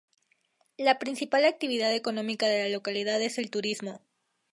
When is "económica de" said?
1.95-2.63